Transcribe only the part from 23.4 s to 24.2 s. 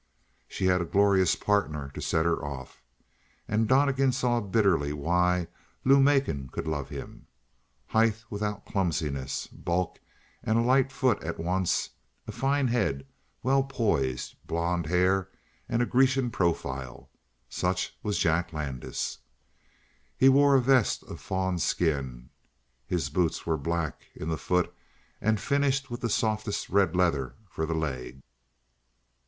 were black